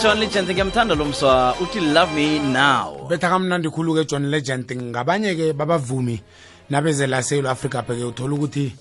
[0.00, 1.54] ujohn legend ngiyamthanda lo mswa.
[1.60, 3.06] Uthi love me now.
[3.08, 4.72] Betha kamnandi khulu-ke john legend.
[4.72, 6.22] Ngabanye-ke babavumi
[6.70, 8.72] nabezela seyilo africa bheke uthola ukuthi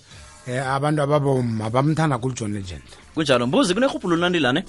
[0.48, 2.84] eh, abantu ababoma bamthanda khulu john legend.
[3.16, 3.48] Kunjalo.
[3.48, 4.64] Mbuzi kunerhubhulo lane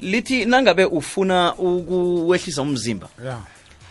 [0.00, 3.38] lithi nangabe ufuna ukuwehlisa umzimba ya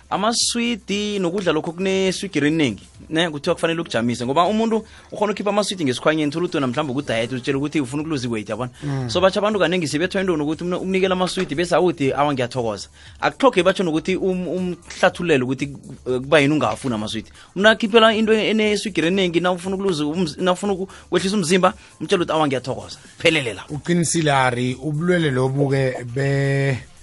[0.10, 6.32] amaswidi nokudla lokho kuneswigiri eningi ne kuthiwa kufanele ukujamise ngoba umuntu ukhona ukhipha amaswidi ngesikhwanyeni
[6.32, 8.72] thola uthi namhlawumbe mhlawumbe kudayet utshela ukuthi ufuna ukuluza iweight yabona
[9.08, 12.88] so batsho abantu kaningi sibethwa into nokuthi umnikela amaswidi bese awuthi awa ngiyathokoza.
[13.22, 17.32] Akuhloge batsho nokuthi um- umhlathulele ukuthi uh, kuba yini ungawafuni amaswidi.
[17.56, 20.04] Umntu akhiphela into eneswigiri eningi na ufuna ukuluza
[20.38, 22.98] na ufuna ukwehlisa umzimba umtshela ukuthi awa ngiyathokoza.
[23.18, 23.64] Phelele la.
[23.70, 26.97] Uqinisile ari ubulwele lobu-ke be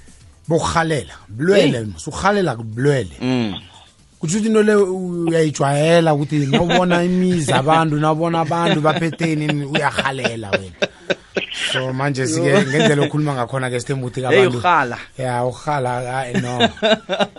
[0.49, 3.17] bokurhalela bulwele sukurhalela bulwele.
[3.21, 3.55] Mm.
[4.25, 10.89] kutsho ukuthi into le uyayijwayela ukuthi nobona imizi abantu nabona abantu baphetheni uyahalela wena.
[11.73, 14.63] So manje sike ngendlela okhuluma ngakhona-ke sithemba ukuthi abantu
[15.19, 16.69] ya urhala no.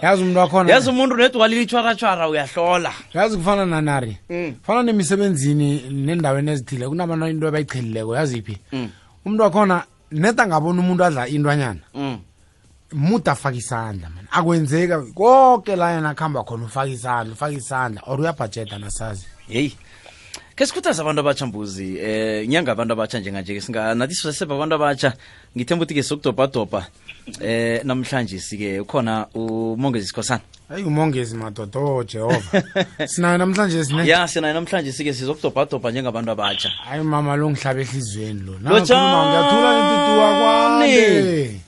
[0.02, 2.92] Yazi umuntu wakhona yazi umuntu nedwalile itshwaratshwara uyahlola.
[3.14, 4.18] Yazi kufana nanari.
[4.62, 8.90] Kufana nemisebenzini nendaweni ezithile kunabantu into abayichelileko yaziphi Mm.
[9.26, 11.80] umuntu wakhona neta angabona umuntu adla intwanyana.
[11.94, 12.05] Mm.
[12.96, 14.28] Muda afake isandla man.
[14.32, 19.26] Akwenzeka konke la yena akuhamba khona ufake isandla ufake isandla or uyabhajeda nasazi.
[19.50, 19.76] Yeyi
[20.56, 25.14] ke sikhuthaza abantu abatsha mbuzi eh inyanga abantu abatsha njenganje singa nathi siseba abantu abatsha
[25.58, 26.86] ngithemba ukuthi ke sokudobhadobha
[27.42, 30.42] eh namhlanje sike ukhona umongezi sikhosana.
[30.70, 32.64] Hayi umongezi madoda o jehova.
[33.12, 38.40] Sinayo namhlanje sine ya sinayo namhlanje sike sizokudobhadobha njengabantu abatsha hayi mama lo ngihlabe ehliziyweni
[38.40, 38.54] lo.
[38.60, 41.65] Ngiyathula intituwa kwande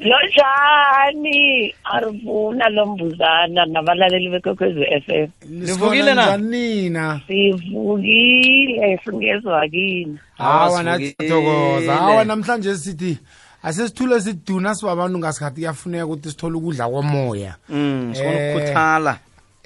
[0.00, 5.28] lojani arivuna lombuzana nabalaleli bekwekwezi f m.
[5.48, 6.36] Nivukile na?
[6.36, 10.18] nina sivukile singezwa kini.
[10.38, 11.14] Hawa Awasivukile.
[11.18, 13.18] nathokoza hawa namhlanje sithi
[13.62, 17.54] asesithule siduna sibabantu ngasikhathi kuyafuneka ukuthi sithole ukudla komoya.
[17.68, 19.16] Mm Eh.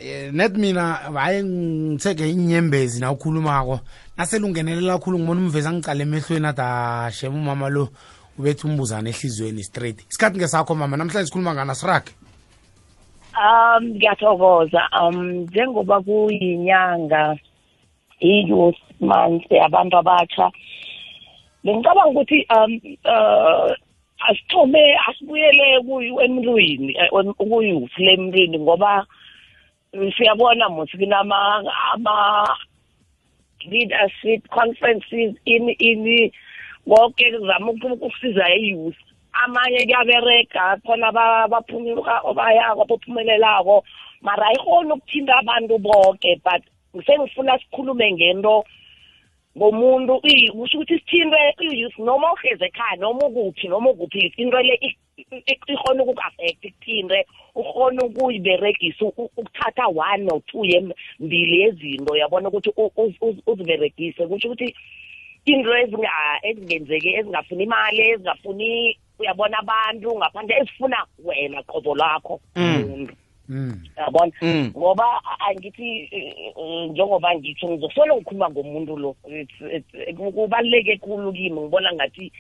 [0.03, 3.81] Eh, net mina hayi ngitheke inyembezi na ukhulumako
[4.17, 7.89] naselungenelela kakhulu ngibona umvezi angicala emehlweni athi ashem umama lo.
[8.41, 9.99] Ubethe umbuzana ehliziyweni straight.
[10.11, 12.13] Isikhathi ngesakho mama namhlanje sikhuluma ngana sirage
[13.37, 14.83] um ngiyathokoza.
[15.01, 17.37] Um njengoba kuyinyanga
[18.21, 20.51] i-youth month yabantu abatsha
[21.65, 22.73] bengicabanga ukuthi um
[23.05, 23.73] uh,
[24.29, 25.81] asithome asibuyele
[26.25, 29.07] emntwini eh, kuyouth lemntwini ngoba
[30.17, 32.49] siyabona muthi kunama ama
[33.71, 36.33] leadership conferences ini ini
[36.91, 38.99] konke kuzama uku- ukusiza i-youth
[39.33, 43.85] amanye kuyaberega khona abaphumuka obayako abaphumelelako
[44.27, 46.63] mara ayikhoni ukuthinta abantu bonke but
[47.07, 48.65] sengifuna sikhulume ngento
[49.57, 51.99] ngomuntu kusho ukuthi sithinte i-youth.
[51.99, 54.79] Noma uhlezi ekhaya noma ukuphi noma ukuphi into le
[55.47, 57.27] ikhona ukuku-affect ikuthinte.
[57.55, 60.63] Ukhona ukuyiberegisa ukuthatha one or two
[61.21, 62.71] mbili yezinto yabona ukuthi
[63.47, 64.27] uziberegise.
[64.27, 64.75] Kusho ukuthi
[65.45, 73.15] into ezinga- ezingenzeki ezingafuni imali ezingafuni uyabona abantu ngaphandle ezifuna wena qobo lakho muntu
[73.49, 73.83] mm.
[73.97, 74.73] yabona Mm.
[74.77, 81.33] ngoba a- angithi eh, eh, njengoba ngitsho ngizosolo ngikhuluma ngomuntu lo It's- it's- kubaluleke khulu
[81.33, 82.33] kimi ngibona ngathi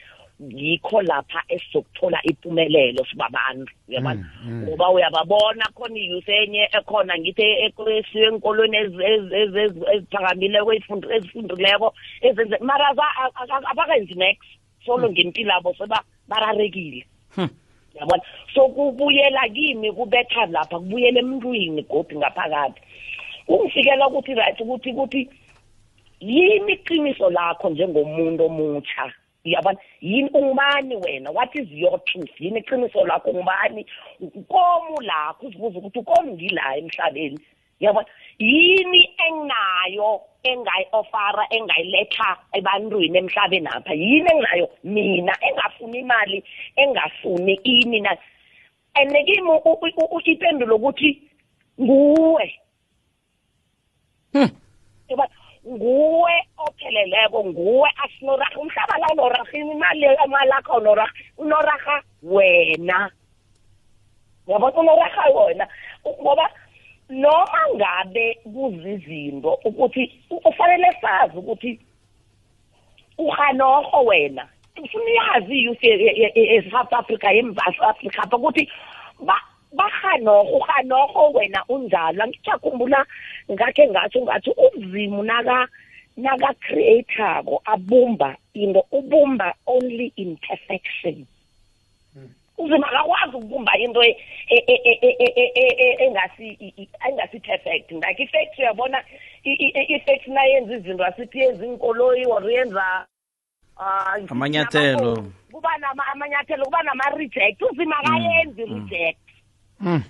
[0.48, 8.76] yikho lapha esizokuthola impumelelo sibabantu uyabona ngoba uyababona khona iyouth enye ekhona ngithi esiwe enkolweni
[8.76, 12.88] ezi- ezi- ezi- ezi- eziphakamileko ezifundi- ezifundileko ezenze mara
[13.70, 14.48] abakenzi next
[14.86, 17.04] solo ngempilo abo seba bararekile.
[17.94, 18.22] Yabona?
[18.54, 22.80] So kubuyela kimi kubetha lapha kubuyela emntwini godi ngaphakathi.
[23.46, 25.28] Kungifikela ukuthi right ukuthi ukuthi
[26.20, 29.12] yini iqiniso lakho njengomuntu omutsha
[29.44, 29.78] yabona?
[30.00, 31.30] Yini ungubani wena?
[31.30, 32.30] What is your truth?
[32.38, 33.86] Yini iqiniso lakho ungubani?
[34.20, 37.40] Ukomu lakho uzibuza ukuthi ukomu ngila emhlabeni?
[37.80, 38.06] Yabona?
[38.38, 43.94] Yini enginayo engayi-ofara engayiletha ebantwini emhlabeni apha?
[43.94, 46.44] Yini enginayo mina engafuni imali
[46.76, 48.16] engafuni ini na?
[48.96, 49.50] And kimi
[50.24, 51.22] ipendulo ukuthi
[51.80, 52.60] nguwe.
[55.08, 55.39] Yabona?
[55.66, 63.10] Nguwe opheleleko nguwe asinorarha umhlaba la unorarha imali imali akho unorarha unorarha wena.
[64.46, 65.68] Yabona unorarha wena?
[66.06, 66.50] Ngoba
[67.08, 71.80] noma ngabe kuzizinto ukuthi ufanele sazi ukuthi
[73.18, 74.48] uhanoho wena.
[74.82, 78.68] Ufuna uyazi i-youth e-south africa yemzantsi africa apha ukuthi
[79.72, 82.22] bahanoho uhanoho wena unjalo.
[82.22, 83.06] Angijakhumbula
[83.50, 85.68] ngakhe ngathi ngathi uzimu naka
[86.16, 91.26] naka-creator-ko abumba into ubumba only in perfection
[92.14, 92.28] hmm.
[92.58, 94.16] uzima akakwazi ukubumba into e,
[94.48, 94.74] e,
[95.54, 95.96] e,
[97.06, 98.98] engasi-perfect like i-fact uyabona
[99.44, 103.06] i-fact nayenza izinto asithi yenza iinkoloyi or yenza
[103.78, 105.32] ah, amanyathelo.
[105.52, 105.70] kuba
[106.12, 107.62] amanyathelo kuba nama-reject.
[107.62, 108.74] Uzima akayenzi hmm.
[108.74, 109.29] reject.
[109.80, 110.04] Mm.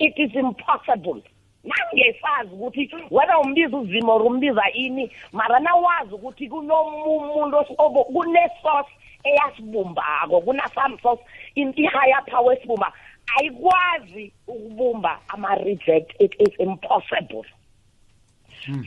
[0.00, 1.22] it is impossible.
[1.64, 7.64] Nangesazi ukuthi whether umbiza uzimo or umbiza ini mara nawazi ukuthi kunomuntu
[8.12, 8.90] kune-source
[9.24, 11.22] eyasibumbako kuna-some source
[11.54, 12.92] in i-higher power esibumba
[13.38, 16.14] ayikwazi ukubumba ama-reject.
[16.18, 17.44] It is impossible.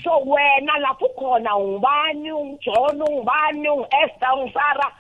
[0.04, 4.92] So wena lapho ukhona ungubani ungujohn ungubani ungu-esther ungisara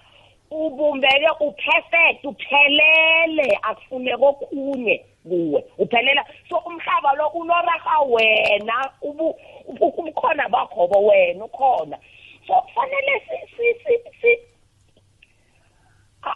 [0.53, 6.25] ubumbeke uperfect uphelele akufuneka okunye kuwe uphelela.
[6.49, 11.97] So umhlaba lo unoraha wena ubukhona bakhobo wena ukhona.
[12.47, 14.39] So fanele si si si si
[16.23, 16.35] ah,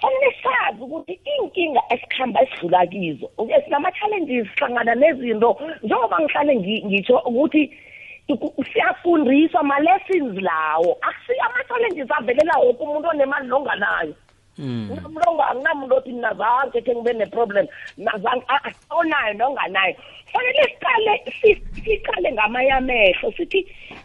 [0.00, 3.30] fanele sazi ukuthi inkinga esikhamba esidlula kizo
[3.64, 5.60] sinama-challenges sihlangana nezinto.
[5.82, 7.70] Njengoba ngihlale ngi- ngitsho ukuthi
[8.72, 10.96] siyafundiswa ma-lessons lawo.
[11.02, 14.14] Akusi ama-challenges avelela woke umuntu onemali longanayo
[14.58, 17.66] mlongo anginamuntu othi mina zange khe ngibe ne-problem.
[17.96, 18.44] Nazange
[18.90, 19.94] onayo nonganayo.
[20.32, 23.58] Fanele siqale si- siqale ngamanye amehlo sithi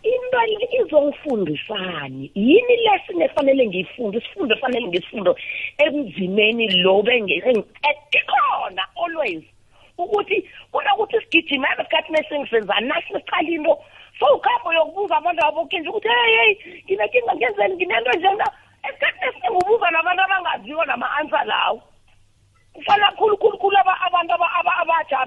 [0.04, 2.32] into le izongifundisani?
[2.36, 4.18] Yini lesson efanele ngiyifunde?
[4.18, 5.36] Isifundo efanele ngisifundo
[5.78, 7.04] emzimeni lo
[8.12, 9.44] ikhona always.
[9.98, 13.78] Ukuthi kunokuthi sigijime esikhathini esingisenzani nasi siqala into
[14.20, 16.52] sowukhamba uyokubuza abantu abokhinja ukuthi hey hey
[16.86, 17.76] nginenkinga ngenzeni?
[17.76, 18.46] Nginento njena
[18.88, 21.82] esikhathini esinengubuza nabantu abangaziwo nama-ansa lawo.
[22.74, 23.78] Kufana khulukhulukhulu
[24.08, 24.34] abantu
[24.82, 25.20] abatsha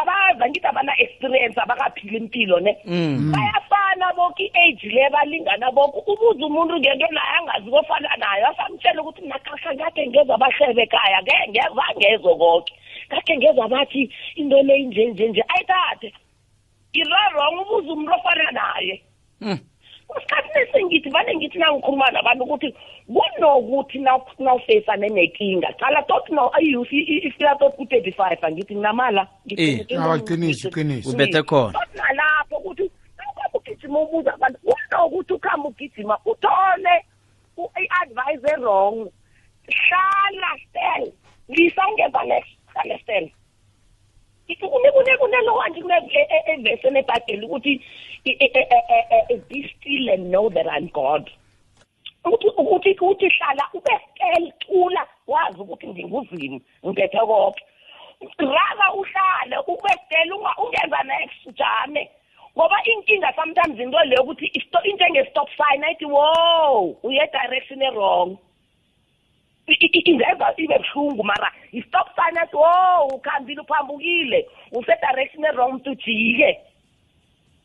[0.00, 2.76] abaza ngithi abana-experience abakaphili impilo ne?
[2.84, 3.32] Mm.
[3.32, 5.98] Bayafana boke i-age le balingana boke.
[6.06, 11.22] Ubuze umuntu ngento naye angazi kofana nayo asamtshela ukuthi nakakha ngakhe ngeza abahlebe kaya
[11.74, 12.74] vangezo koke.
[13.08, 16.12] Ngakhe ngeza bathi into le injenjenje ayithathe.
[17.00, 19.02] Irarong ubuza umuntu ofana naye.
[20.16, 22.68] Esikhathini esingithi vane ngithi nangikhuluma nabantu ukuthi
[23.06, 29.84] kunokuthi nawufeyisane nenkinga cala tot no ayuth ifika tot ku-thirty five angithi nginamala Eh.
[30.00, 31.10] Awa, qiniso, qiniso.
[31.10, 31.72] Ubethe khona.
[31.72, 36.94] tot nalapho ukuthi nawukhamba ugijima ubuza abantu kunokuthi ukuhamba ugijima uthole
[37.58, 39.10] i-advice e-wrong.
[39.68, 41.12] Hlala stel
[41.48, 42.58] lisa ungeva next
[44.56, 47.80] kunevesi e- e- e- enebhayibheli ukuthi
[49.48, 51.30] be still and know that i'm god.
[52.24, 57.62] Ukuthi ukuthi hlala ube kelcula wazi ukuthi nginguzini ngiphethe konke
[58.38, 62.10] rara uhlale ubedele ungenza next ujame.
[62.56, 64.46] Ngoba inkinga sometimes into leyo ukuthi
[64.84, 68.38] into engestop sign ayithi wo uye direction e-wrong.
[69.72, 76.58] Ingenza ibe buhlungu mara i-stop sign athi wo ukhambile uphambukile use-direction e-wrong mntu ujike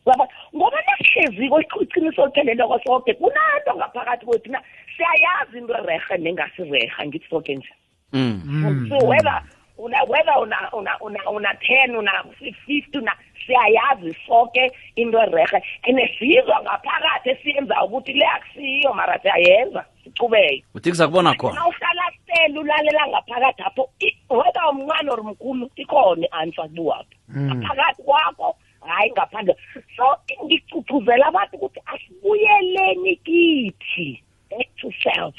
[0.06, 4.62] yaba ngoba nasihleziko iqiniso olipheleleko soke kunanto ngaphakathi kwethu na
[4.98, 7.70] siyayazi into erehe nengasireha ngithi soke nje
[8.16, 8.90] Mm.
[8.90, 9.42] so whether
[9.78, 13.12] una whether una una una una 10 una 50 una
[13.46, 20.90] siyayazi sonke into erehe and sizwa ngaphakathi esiyenza ukuthi le akusiyo mara siyayenza sichubeke uthi
[20.90, 21.56] kuzakubona khona.
[21.56, 28.56] nawuhlala sele ulalela ngaphakathi apho i- whether umncane or mkhulu ikhona i-answer kuwaphi ngaphakathi kwakho
[28.88, 29.56] hayi ngaphandle.
[29.96, 30.04] So
[30.46, 35.36] ngicupuzela abantu ukuthi asibuyeleni kithi back to self.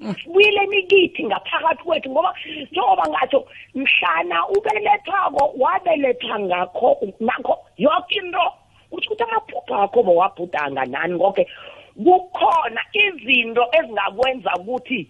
[0.00, 2.34] Sibuyeleni kithi ngaphakathi kwethu ngoba
[2.70, 6.88] njengoba ngatsho mhlana ubelethwako wabelethwa ngakho
[7.20, 8.44] nakho yoke into.
[8.92, 11.46] Utsho ukuthi amaphupho akho bowabhudanga nani konke
[12.04, 15.00] kukhona izinto ezingakwenza ukuthi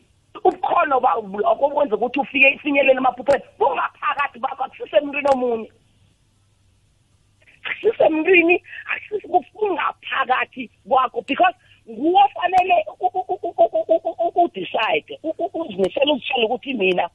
[0.44, 5.70] ubukhono bakho kwenza ukuthi ufike ifinyelele emaphupheni bungaphakathi bakho akusisemntwini omunye.
[7.64, 8.62] Akusisemntwini
[9.54, 11.54] kungaphakathi kwakho because
[11.88, 12.84] nguwo fanele
[14.34, 15.18] udecide
[15.54, 17.10] uzimisele uzitshele ukuthi mina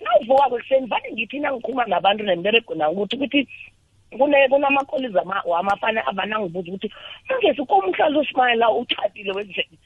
[0.00, 3.48] nawuvuka kwekuseni vane ngithi nangikhuluma nabantu nemberego na ukuthi ukuthi
[4.18, 6.90] kune kunamakoliza wamafana abanangibuza ukuthi
[7.28, 9.78] angezi komhlalo usimayela uthathile wendleni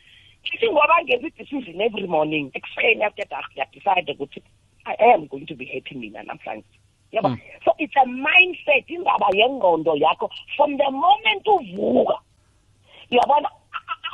[0.43, 4.43] kithi ngoba ngenza i-decision every morning ekuseni after dark ngiyadecide ukuthi
[4.85, 6.65] i am going to be happy mina namhlanje.
[7.13, 12.19] Yaba so it's a mindset indaba yengqondo yakho from the moment uvuka
[13.11, 13.51] uyabona?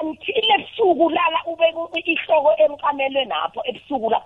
[0.03, 4.21] Until ebusuku lala ubeke ihloko emkamelweni apho ebusuku la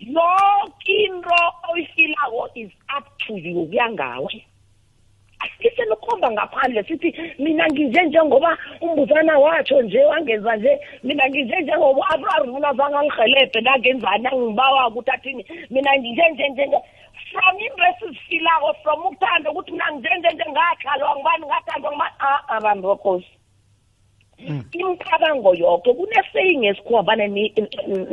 [0.00, 1.36] yonke into
[1.70, 4.44] oyifilako is up to you kuyangawe
[5.60, 12.72] liselukhomba ngaphandle sithi mina nginje njengoba umbuzana watsho nje wangenza nje mina nginje njengoba arivuna
[12.74, 16.78] zange angihelebhe nangenzani angibawa ukuthi athini mina nginje nje nje nje
[17.30, 22.48] from into esizifilako from ukuthanda ukuthi mina nginje nje nje ngakhalwa ngibani ngathandwa ngibani a
[22.48, 23.39] abantu bakhosi
[24.72, 27.26] imicabango yonke kuneseying esikhuwa vane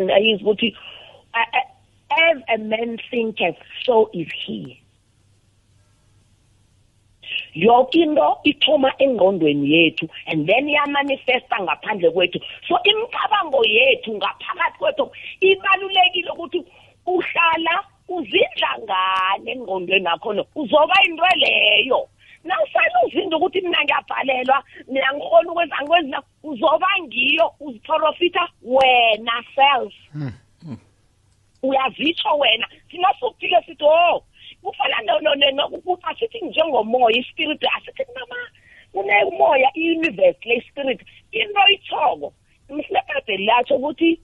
[0.08, 0.76] nayizi ukuthi
[2.10, 4.82] as a man thinketh so is he.
[7.56, 12.40] Yonke into ithoma engqondweni yethu and then iyamanifesta ngaphandle kwethu.
[12.68, 16.66] So imicabango yethu ngaphakathi kwethu ibalulekile ukuthi
[17.06, 22.08] uhlala uzindla ngani engqondweni yakho no uzoba into leyo.
[22.48, 29.94] Nawusale uzinda ukuthi mina ngiyabhalelwa mina ngikhona ukwenza ngikwenza uzoba ngiyo uziprofitha wena self.
[31.64, 34.24] Uyazitsho wena thina sukufike sithi o
[34.64, 34.98] kufana
[36.04, 38.36] asithi njengomoya ispirit asithi kunama
[38.94, 41.02] kunemoya i-universe le spirit
[41.32, 42.34] into ithoko.
[42.70, 44.20] Mhlekade latsho ukuthi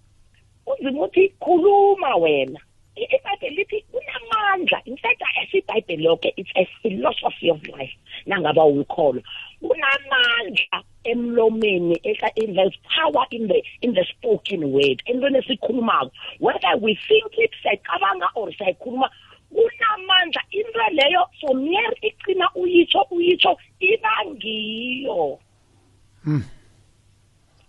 [0.66, 2.60] uzima uthi khuluma wena.
[2.96, 7.96] Ibhayibheli lithi kunamandla in fact as ibhayibheli yonke it's a philosophy of life
[8.26, 9.24] nangaba uyikholwa
[9.62, 11.96] kunamandla emlomeni
[12.56, 16.12] there's power in the in the spoken word entweni esikhulumako.
[16.40, 19.10] Whether we think it siyayicabanga or siyayikhuluma
[19.54, 25.40] kunamandla into leyo from here iqina uyitsho uyitsho iba ngiyo
[26.26, 26.44] Mm.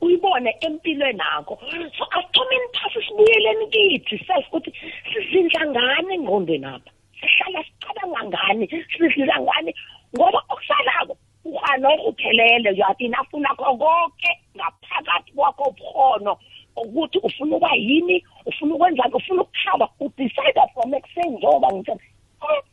[0.05, 1.59] Uyibone empilweni nakho
[1.97, 4.19] so asithomeni phasi sibuyeleni kithi.
[4.27, 4.71] Self ukuthi
[5.11, 6.91] sizindla ngani engqondweni apha.
[7.21, 8.65] Sihlala sicabanga ngani?
[8.69, 9.75] Sizindla ngani?
[10.17, 12.71] Ngoba okusalako uhanokho uphelele.
[12.71, 16.37] Uyathi nakho konke ngaphakathi kwakho buhono
[16.77, 19.89] ukuthi ufuna ukuba yini ufuna ukwenzani ufuna ukukhaba.
[20.01, 21.95] Udecide from ekuseni njengoba ngithe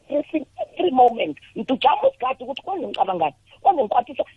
[0.10, 1.38] every every moment.
[1.58, 4.31] Ngitujama usigadi ukuthi kwenze ngicabangani kwenze ngikwatisa nabantu ukuthi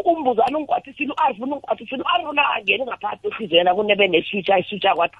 [0.00, 5.16] umbuzana ungikwatisile u-arvuna ungikwatisile u-arvuna angeni ngaphakathi ehliziyena kunebe neswitch ayiswitcha kwathi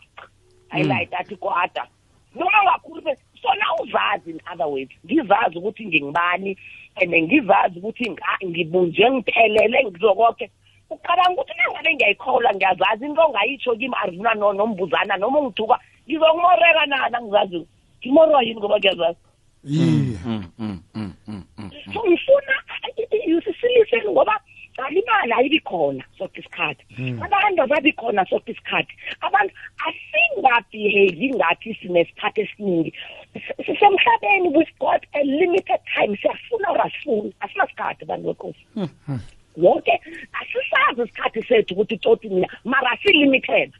[0.70, 1.86] ayilayita athi kwada
[2.34, 6.58] noma ngakhuluma sona uzazi in other words ngizazi ukuthi ngingibani
[6.96, 10.50] and ngizazi ukuthi ngibunje ngiphelele ngizokonke
[10.90, 15.78] ucabanga ukuthi nangabe ngiyayikholwa ngiyazazi into ongayitsho kimi arvuna nombuzana noma ungithuka
[16.08, 17.66] ngizokumoreka nana ngizazi
[18.00, 19.18] ngimorwa yini ngoba ngiyazazi
[19.64, 20.18] yiye
[21.94, 22.54] so ngifuna
[23.26, 24.40] yusisiliseni ngoba
[24.82, 26.84] alimali ayibi khona soke isikhathi.
[27.22, 28.94] Abantu ababi khona soke isikhathi.
[29.20, 29.54] Abantu
[29.86, 32.92] asingabehave ngathi sinesikhathi esiningi.
[33.66, 38.64] Sisemhlabeni we've got a limited time siyafuna or asifuni asinasikhathi bantu bekhosi.
[38.74, 39.20] Hmm, hmm.
[39.56, 40.00] Wonke
[40.40, 43.72] asisazi isikhathi sethu ukuthi toti mina mara si-limited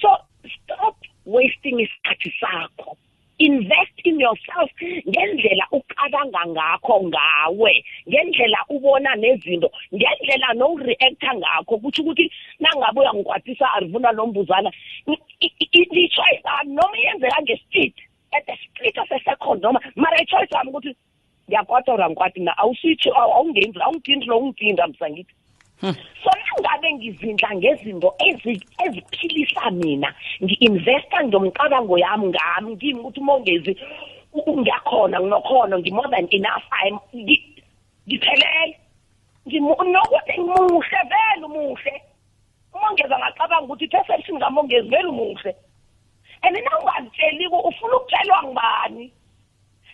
[0.00, 0.08] so
[0.56, 2.96] stop wasting isikhathi sakho
[3.38, 4.70] invest in yourself
[5.08, 11.78] ngendlela ucabanga ngakho ngawe ngendlela ubona nezinto ngendlela noreacta ngakho.
[11.78, 14.70] Kuthi ukuthi nangabe uyangikwatisa arivuna nombuzana
[15.40, 17.92] i-choice yami noma iyenzeka nge-speed
[18.32, 20.96] at the split of a second noma mara i-choice yami ukuthi
[21.48, 25.34] ngiyakwata or angikwati mina awusitsho awungenzi awungithindi lo ungithinda msangithi.
[25.80, 28.14] So nangabe ngizindla ngezinto
[28.84, 33.72] eziphilisa mina ngi-investa ngomcabango yami ngami ngimi ukuthi umongezi
[34.36, 36.98] ngiyakhona nginokhono ngi-more than enough I'm
[38.06, 38.76] ngiphelele.
[39.46, 41.94] Nokuthi ngimuhle vele umuhle.
[42.74, 45.54] Umongezi angacabanga ukuthi perception ngamongezi vele umuhle
[46.42, 49.12] and nawungazitsheliko ufuna ukutshelwa ngibani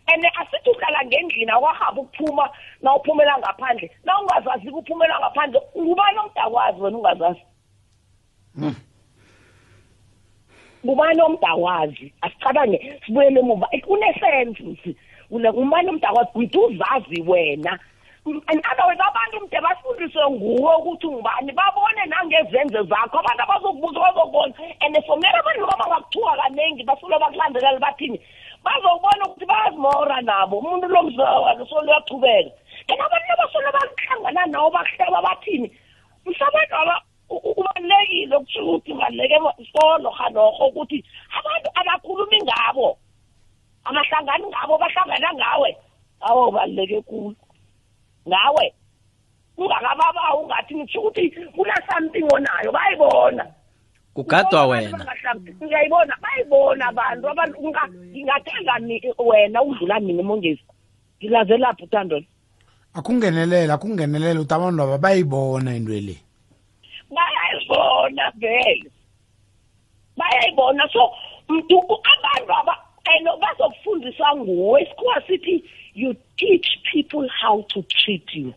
[0.09, 2.50] and asithi uhlala ngendlini awahaba ukuphuma
[2.82, 3.90] na uphumela ngaphandle.
[4.04, 7.42] Na ungazazi ukuphumela ngaphandle ngubani omdakwazi wena ungazazi.
[10.85, 13.68] Ngubani omdakwazi asicabange sibuyele emuva.
[13.87, 14.97] Kunesense
[15.30, 17.78] ngubani omdakwazi uyithi uzazi wena.
[18.25, 18.38] In
[18.71, 23.18] other words abantu mde bafundiswe nguwe ukuthi ungubani babone nangezenzo zakho.
[23.18, 24.54] Abantu abazokubuza bazokubona.
[24.80, 28.21] And from there abantu noma bangakuthuka kaningi basuke bakulandelela bathini
[28.64, 30.59] bazobona ukuthi bayazimora nabo.
[30.59, 32.50] Umuntu lo mzawakhe so luyachubeka
[32.88, 35.69] and abantu abasole bahlangana nawo bahleba bathini?
[36.26, 39.38] Msabantu aba kubalulekile ukusho ukuthi baluleke
[39.73, 41.04] solo hanorho ukuthi
[41.38, 42.99] abantu abakhulumi ngabo
[43.85, 45.76] abahlangani ngabo bahlangana ngawe.
[46.21, 47.35] Awo baluleke kulo
[48.28, 48.75] ngawe.
[49.57, 53.47] Ungakababawa ungathi ngisho ukuthi kuna-something onayo bayibona.
[54.14, 55.07] Kugadwa wena.
[55.62, 56.14] ngiyayibona.
[56.23, 57.57] Bayibona abantu abantu
[58.12, 58.75] ngingathanda
[59.19, 60.62] wena udlula mina mongezi?
[61.23, 62.23] Ngilazelaphi uthando?
[62.95, 66.16] Akungenelela akungenelela ukuthi abantu aba bayibona into le.
[67.11, 68.90] Bayayibona vele.
[70.16, 70.88] Bayayibona.
[70.92, 71.11] So
[71.49, 71.78] mntu
[72.12, 72.76] abantu aba
[73.07, 74.83] and bazokufundiswa nguwe.
[74.83, 75.64] Isikhuwa sithi
[75.95, 78.52] you teach people how to treat you.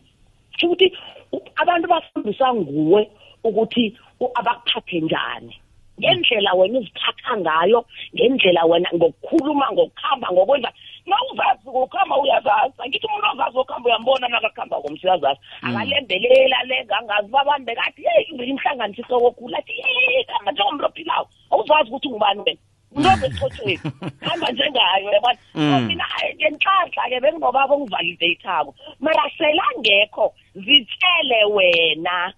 [0.52, 0.92] Kusho ukuthi
[1.32, 3.10] u- abantu bafundisa nguwe
[3.44, 5.60] ukuthi u- abakuphathe njani?
[6.00, 10.72] Ngendlela wena uziphatha ngayo ngendlela wena ngokukhuluma ngokuhamba ngokwenza.
[11.06, 12.74] Na uzazi ngokuhamba uyazazi.
[12.78, 15.40] Angithi umuntu ozazi ngokuhamba uyambona nakakuhamba komsi uyazazi.
[15.62, 22.40] Akalembelela lengangazi babambe kathi yeyi imhlanganisa ihlokogula athi yeyi kama njengomntu ophilayo awuzazi ukuthi ungubani
[22.46, 22.60] wena.
[22.92, 23.78] Umuntu osesichotsheni
[24.20, 32.32] hamba njengayo yabona so mina hayi, ngenhlanhla-ke bengingobaba ongivalideyithako mara selangekho zitshele wena.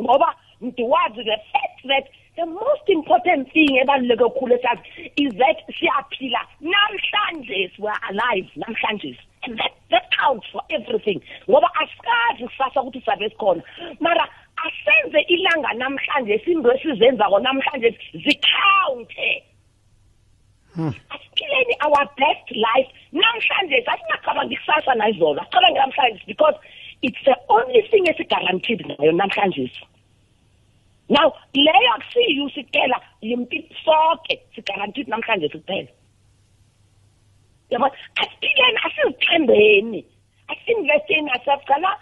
[0.00, 2.04] Ngoba ndiwazi the fact that
[2.36, 6.40] the most important thing ebaluleke kakhulu esazi is that siyaphila.
[6.60, 11.20] Namhlanje we are alive namhlanje and that, that counts for everything.
[11.48, 13.62] Ngoba asikazi kusasa ukuthi sabe sikhona.
[14.00, 19.42] Mara asenze ilanga namhlanje izinto esizenzako namhlanje zikhawunte
[21.14, 22.90] asiphileni our best life.
[23.12, 26.54] Namhlanje asingacabangi kusasa nayizolo asicabange namhlanje because
[27.02, 29.70] it's the only thing esigaranteed nayo namhlanje.
[31.08, 35.88] Now leyo akusiyo sicela yimpilo sonke sigaranteed namhlanje kuphela.
[37.70, 40.04] Yabo asiphileni asizithembeni.
[40.48, 41.98] Asinvesteni asaqala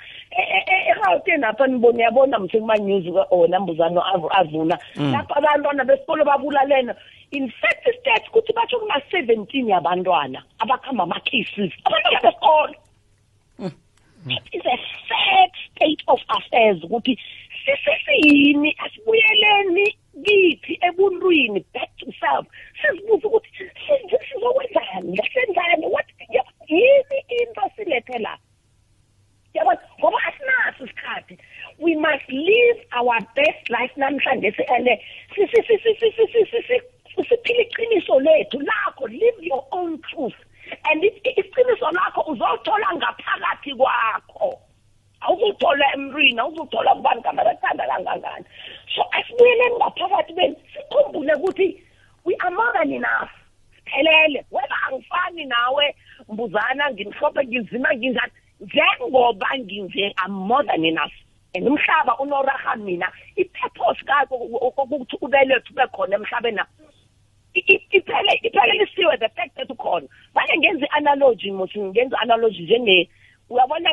[0.91, 4.79] egauteni apha nibona yabona mse kuma-news onambuzano avuna.
[4.97, 6.95] Lapho abantwana besikolo babulalena
[7.33, 11.73] in fact stats ukuthi batsho kuna-seventeen yabantwana abakuhamba ama-cases.
[11.85, 12.75] Abantwana besikolo.
[14.27, 14.79] It is a
[15.09, 17.19] sad state of affairs ukuthi
[17.65, 22.47] sisesiyini asibuyeleni kithi ebuntwini back to self
[22.83, 26.07] sizibuza ukuthi size- sizokwenzani ngasenzani what
[26.69, 28.39] yini into silethe la?
[29.55, 31.39] Yabona ngoba asinaso isikhathi.
[31.79, 34.89] We must live our best life namhlanje and
[57.55, 58.33] ngizima nginjani?
[58.61, 61.13] Njengoba nginje i'm more than enough.
[61.55, 63.07] And umhlaba unoraha mina.
[63.37, 66.61] I-purpose kako ukuthi ubelethwe ube khona emhlabeni
[67.55, 70.09] iphele iphele lisiwe the fact that ukhona.
[70.35, 73.09] Manje ngenza i-analogy muthi ngenza i-analogy njenge
[73.51, 73.91] uyabona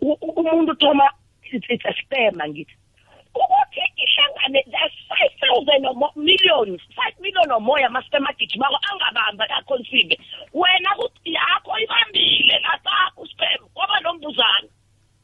[0.00, 1.10] umuntu uthoma
[1.52, 2.74] it's a sperm angithi.
[3.34, 3.80] Ukuthi
[4.48, 10.18] ihlangane there's five thousand or more millions five million or more yama-sperm agijimako angabamba akhonsibe
[10.54, 14.68] wena kuthi yakho ibambile lasakho sperm kwaba nombuzana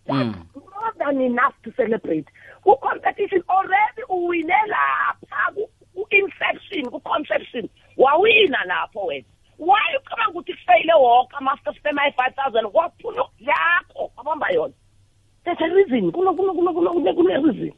[0.09, 0.35] Mm.
[0.55, 2.27] more than enough to celebrate
[2.63, 9.25] ku-competition already uwine lapha ku- ku-inception ku-conception wawina lapho wena
[9.59, 14.75] why ucabanga ukuthi kufeyile woke ama-master sperm ayi-five thousand kwaphula yakho abamba yona
[15.45, 17.73] there's a reason kuno kuno kuno kuno kuno reason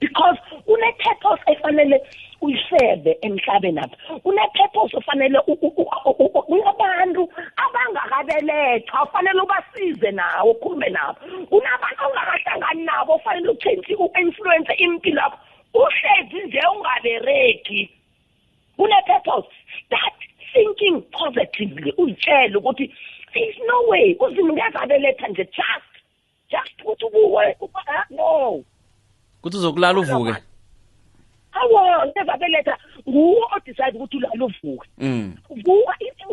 [0.00, 2.00] because une-purpose efanele
[2.40, 3.96] uyisebe emhlabeni apha.
[4.24, 11.18] Une-purpose ofanele u- u- u- u- u- kunabantu abangakabelethwa ufanele ubasize nawo ukhulume nabo.
[11.48, 15.38] Kunabantu ongakahlangani nabo ofanele uchenji u-influence impilo yakho
[15.74, 17.90] uhlezi nje ungabereki
[18.76, 19.48] kune-purpose
[19.86, 20.14] start
[20.52, 22.94] thinking positively uzitshele ukuthi
[23.32, 25.92] there is no way uzima uyazabeletha nje just
[26.50, 27.56] just ukuthi ubuwe
[28.10, 28.64] no.
[29.46, 30.34] Kuthi uzokulala uvuke?
[31.60, 32.76] awo ngezabeletha
[33.08, 34.88] nguwe odicide ukuthi ulala uvuke.
[34.98, 35.36] Mm.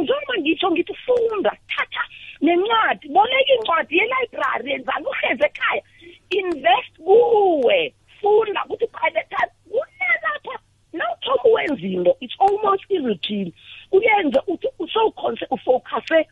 [0.01, 2.03] njengoba ngitsho ngithi funda thatha
[2.41, 3.07] nencwadi.
[3.07, 5.83] Boleka incwadi yelibrary yenzani uhleze ekhaya.
[6.29, 7.93] Invest kuwe.
[8.19, 10.55] Funda ukuthi by the time kunalapha
[10.93, 12.17] nawuthoma uwenza into.
[12.19, 13.53] It's almost irroutine
[13.91, 16.27] uyenze uthi usowuconse ufocuse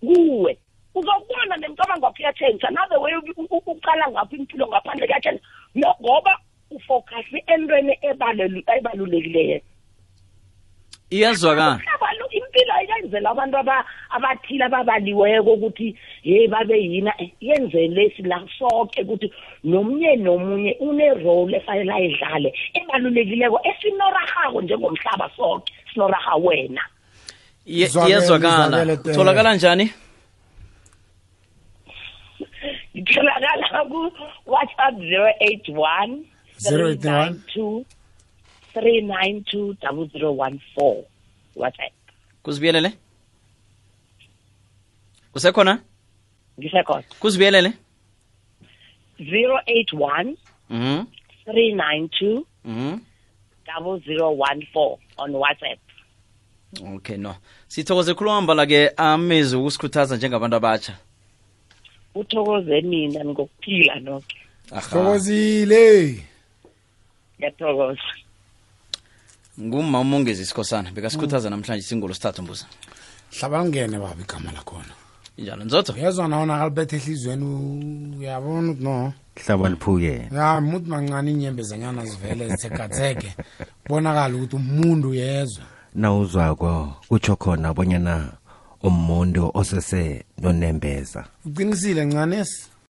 [0.00, 0.58] kuwe.
[0.94, 3.14] Uzokubona nemicabango wakho iyatshentsha nawe way
[3.66, 5.44] uqala ngapho impilo ngaphandle kuyatshentsha
[5.78, 6.38] ngoba
[6.70, 9.60] ufocuse entweni ebalulekileyo.
[11.10, 11.80] Iyazwakala
[12.30, 19.32] impilo ayenzela abantu aba- abathile ababaliweko ukuthi ye babe yina eh, yenzele sila sonke ukuthi
[19.64, 26.82] nomunye nomunye une-role efanele ayidlale ebalulekileko esinorahako njengomhlaba sonke sinoraha wena.
[27.66, 28.96] Iyazwakala.
[29.14, 29.92] tholakala njani?
[32.98, 36.24] Itholakala ku-whatsapp zero eight one
[36.64, 37.84] 081
[38.72, 41.04] three nine two double zero one four.
[41.56, 41.92] Whatsapp.
[42.42, 42.92] Kuzibiyelele?
[45.32, 45.80] Kusekhona?
[46.58, 47.02] Ngisekhona.
[47.20, 47.72] Kuzibiyelele?
[49.18, 50.36] zero eight one
[50.70, 51.06] mhm
[51.44, 53.00] three nine two mhm
[53.66, 55.78] double zero one four on WhatsApp.
[56.96, 57.34] okay no.
[57.68, 60.96] Sithokoze khulu kwamambala ke amezwi ukusikhuthaza njengabantu abatsha
[62.20, 64.36] uthokoze mina ngokuphila noke
[64.70, 64.80] Aha.
[64.90, 66.24] thokozile.
[67.38, 68.00] Ngiyathokoza.
[69.60, 72.66] Ngumma umongezi isikhosana bekasikhuthaza namhlanje singolo sithathu mbuza.
[73.38, 74.92] Hlaba lingene baba igama lakhona.
[75.36, 75.92] Injalo nzotho?
[75.92, 79.12] Uyezwa nawo nakalibetha ehliziyweni u- uyabona ukuthi no?
[79.46, 80.28] Hlaba liphuke.
[80.34, 83.34] Ya muthi mancane inyembezanyana zivele zithekatheke.
[83.84, 85.64] Kubonakala ukuthi umuntu uyezwa.
[85.94, 88.32] Nawuzwako kutsho khona bonyana
[88.82, 91.24] umuntu osese nonembeza.
[91.44, 92.75] Uqinisile ncanesi